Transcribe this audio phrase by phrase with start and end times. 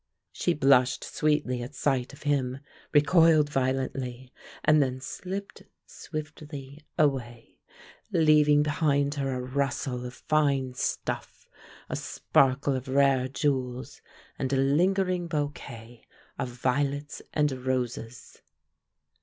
[0.31, 2.57] She blushed sweetly at sight of him,
[2.91, 4.33] recoiled violently,
[4.65, 7.59] and then slipped swiftly away,
[8.11, 11.47] leaving behind her a rustle of fine stuff,
[11.87, 14.01] a sparkle of rare jewels,
[14.39, 16.05] and a lingering bouquet
[16.39, 18.41] of violets and roses.